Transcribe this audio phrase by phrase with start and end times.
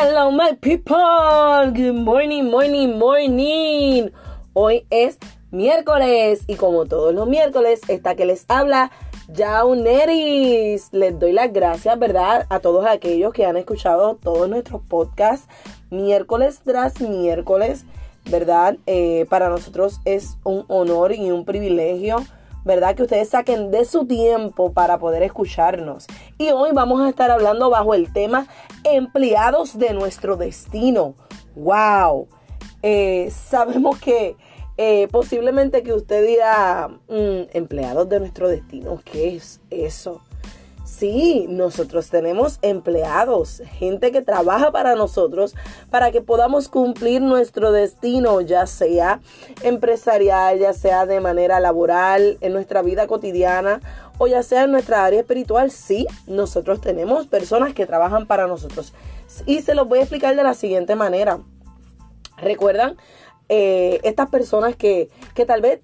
[0.00, 4.10] Hello my people, good morning, morning, morning.
[4.52, 5.18] Hoy es
[5.50, 8.92] miércoles y como todos los miércoles, esta que les habla
[9.36, 10.92] Jauneris.
[10.92, 12.46] Les doy las gracias, ¿verdad?
[12.48, 15.48] A todos aquellos que han escuchado todos nuestros podcasts
[15.90, 17.84] miércoles tras miércoles,
[18.30, 18.76] ¿verdad?
[18.86, 22.24] Eh, para nosotros es un honor y un privilegio
[22.68, 22.94] ¿verdad?
[22.94, 26.06] Que ustedes saquen de su tiempo para poder escucharnos.
[26.40, 28.46] Y hoy vamos a estar hablando bajo el tema
[28.84, 31.16] empleados de nuestro destino.
[31.56, 32.28] ¡Wow!
[32.80, 34.36] Eh, sabemos que
[34.76, 40.20] eh, posiblemente que usted dirá, mm, empleados de nuestro destino, ¿qué es eso?
[40.88, 45.54] Sí, nosotros tenemos empleados, gente que trabaja para nosotros
[45.90, 49.20] para que podamos cumplir nuestro destino, ya sea
[49.62, 53.80] empresarial, ya sea de manera laboral, en nuestra vida cotidiana
[54.16, 55.70] o ya sea en nuestra área espiritual.
[55.70, 58.94] Sí, nosotros tenemos personas que trabajan para nosotros.
[59.44, 61.38] Y se los voy a explicar de la siguiente manera.
[62.38, 62.96] ¿Recuerdan?
[63.50, 65.80] Eh, estas personas que, que tal vez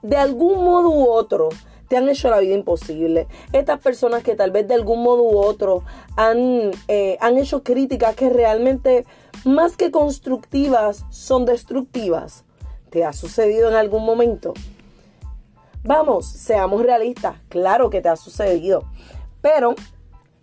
[0.00, 1.50] de algún modo u otro
[1.88, 3.26] te han hecho la vida imposible.
[3.52, 5.82] Estas personas que tal vez de algún modo u otro
[6.16, 9.04] han, eh, han hecho críticas que realmente
[9.44, 12.44] más que constructivas son destructivas.
[12.90, 14.54] ¿Te ha sucedido en algún momento?
[15.84, 17.36] Vamos, seamos realistas.
[17.48, 18.84] Claro que te ha sucedido.
[19.40, 19.74] Pero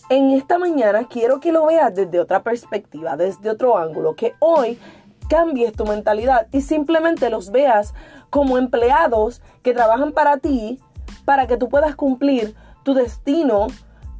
[0.09, 4.79] en esta mañana quiero que lo veas desde otra perspectiva, desde otro ángulo, que hoy
[5.27, 7.93] cambies tu mentalidad y simplemente los veas
[8.29, 10.79] como empleados que trabajan para ti,
[11.25, 13.67] para que tú puedas cumplir tu destino,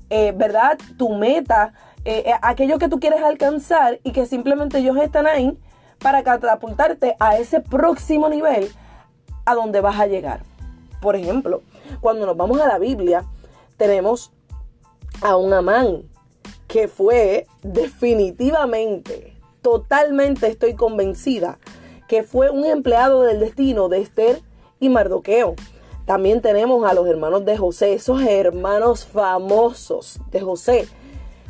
[0.09, 0.78] eh, ¿verdad?
[0.98, 1.73] Tu meta,
[2.06, 5.58] eh, eh, aquello que tú quieres alcanzar y que simplemente ellos están ahí
[6.00, 8.70] para catapultarte a ese próximo nivel
[9.45, 10.42] a donde vas a llegar.
[11.02, 11.62] Por ejemplo,
[12.02, 13.26] cuando nos vamos a la Biblia,
[13.78, 14.32] tenemos
[15.22, 16.04] a un Amán
[16.67, 21.60] que fue definitivamente, totalmente estoy convencida,
[22.08, 24.42] que fue un empleado del destino de Esther
[24.80, 25.56] y Mardoqueo.
[26.05, 30.87] También tenemos a los hermanos de José, esos hermanos famosos de José,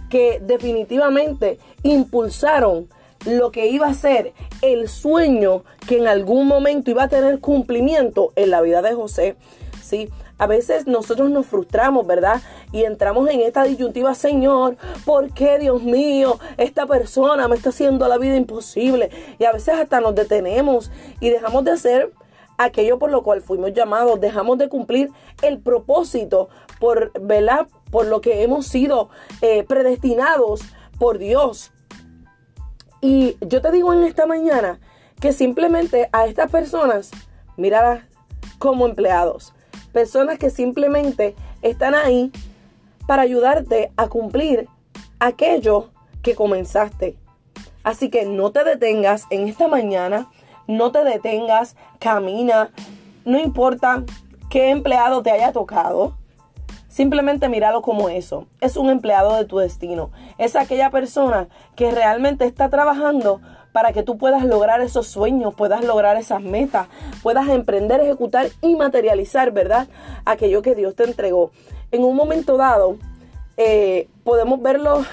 [0.10, 2.88] que definitivamente impulsaron
[3.26, 8.32] lo que iba a ser el sueño que en algún momento iba a tener cumplimiento
[8.36, 9.36] en la vida de José.
[9.82, 10.10] ¿sí?
[10.38, 12.42] A veces nosotros nos frustramos, ¿verdad?
[12.72, 18.08] Y entramos en esta disyuntiva, Señor, ¿por qué, Dios mío, esta persona me está haciendo
[18.08, 19.10] la vida imposible?
[19.40, 22.12] Y a veces hasta nos detenemos y dejamos de hacer
[22.58, 26.50] aquello por lo cual fuimos llamados, dejamos de cumplir el propósito
[26.80, 27.68] por, ¿verdad?
[27.92, 29.10] por lo que hemos sido
[29.42, 30.62] eh, predestinados
[31.00, 31.72] por Dios.
[33.02, 34.80] Y yo te digo en esta mañana
[35.20, 37.12] que simplemente a estas personas,
[37.58, 38.04] míralas
[38.60, 39.54] como empleados,
[39.92, 42.32] personas que simplemente están ahí
[43.08, 44.68] para ayudarte a cumplir
[45.20, 45.90] aquello
[46.22, 47.18] que comenzaste.
[47.84, 50.28] Así que no te detengas en esta mañana
[50.68, 52.70] no te detengas, camina,
[53.26, 54.04] no importa
[54.50, 56.16] qué empleado te haya tocado,
[56.88, 62.46] simplemente míralo como eso, es un empleado de tu destino, es aquella persona que realmente
[62.46, 63.42] está trabajando
[63.72, 66.88] para que tú puedas lograr esos sueños, puedas lograr esas metas,
[67.24, 69.88] puedas emprender, ejecutar y materializar, ¿verdad?
[70.26, 71.50] Aquello que Dios te entregó.
[71.92, 72.98] En un momento dado,
[73.58, 75.04] eh, podemos verlo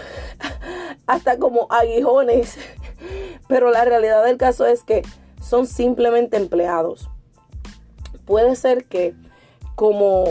[1.06, 2.58] hasta como aguijones,
[3.48, 5.02] pero la realidad del caso es que
[5.50, 7.10] son simplemente empleados.
[8.24, 9.14] Puede ser que,
[9.74, 10.26] como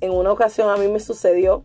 [0.00, 1.64] en una ocasión a mí me sucedió,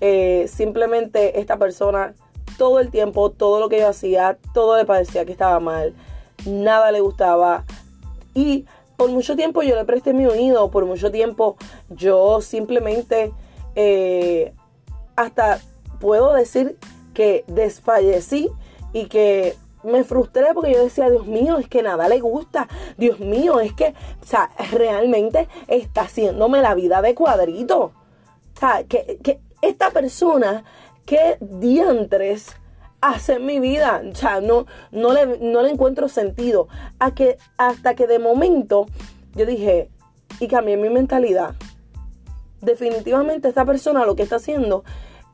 [0.00, 2.14] eh, simplemente esta persona
[2.58, 5.94] todo el tiempo, todo lo que yo hacía, todo le parecía que estaba mal,
[6.44, 7.64] nada le gustaba
[8.34, 11.56] y por mucho tiempo yo le presté mi oído, por mucho tiempo
[11.88, 13.32] yo simplemente
[13.76, 14.52] eh,
[15.14, 15.60] hasta
[16.00, 16.76] puedo decir
[17.14, 18.50] que desfallecí
[18.92, 22.68] y que me frustré porque yo decía, Dios mío, es que nada le gusta.
[22.96, 27.92] Dios mío, es que, o sea, realmente está haciéndome la vida de cuadrito.
[28.56, 30.64] O sea, que, que esta persona,
[31.06, 32.56] qué diantres
[33.00, 34.02] hace en mi vida.
[34.10, 36.68] O sea, no, no, le, no le encuentro sentido.
[36.98, 38.86] A que, hasta que de momento
[39.34, 39.90] yo dije,
[40.38, 41.54] y cambié mi mentalidad.
[42.60, 44.84] Definitivamente esta persona lo que está haciendo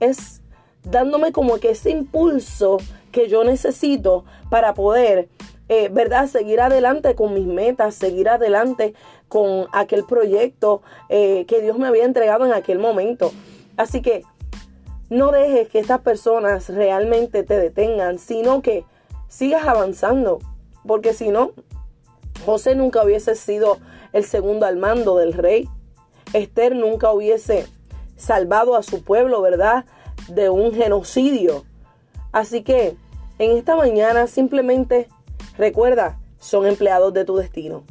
[0.00, 0.42] es
[0.84, 2.78] dándome como que ese impulso
[3.16, 5.30] que yo necesito para poder,
[5.70, 8.92] eh, ¿verdad?, seguir adelante con mis metas, seguir adelante
[9.28, 13.32] con aquel proyecto eh, que Dios me había entregado en aquel momento.
[13.78, 14.22] Así que
[15.08, 18.84] no dejes que estas personas realmente te detengan, sino que
[19.28, 20.40] sigas avanzando,
[20.86, 21.52] porque si no,
[22.44, 23.78] José nunca hubiese sido
[24.12, 25.70] el segundo al mando del rey.
[26.34, 27.66] Esther nunca hubiese
[28.14, 29.86] salvado a su pueblo, ¿verdad?
[30.28, 31.64] de un genocidio.
[32.32, 32.96] Así que
[33.38, 35.08] en esta mañana simplemente
[35.58, 37.84] recuerda, son empleados de tu destino.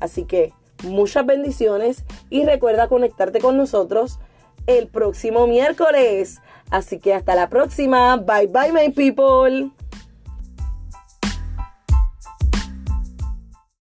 [0.00, 0.52] Así que
[0.82, 4.18] muchas bendiciones y recuerda conectarte con nosotros
[4.66, 6.40] el próximo miércoles.
[6.70, 8.16] Así que hasta la próxima.
[8.16, 9.70] Bye bye my people.